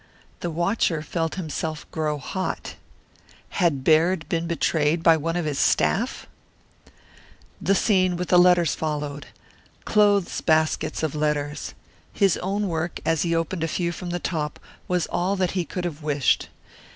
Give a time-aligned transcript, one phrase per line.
[0.39, 2.73] The watcher felt himself grow hot.
[3.49, 6.25] Had Baird been betrayed by one of his staff?
[7.61, 9.27] The scene with the letters followed.
[9.85, 11.75] Clothes baskets of letters.
[12.11, 15.65] His own work, as he opened a few from the top, was all that he
[15.65, 16.49] could have wished.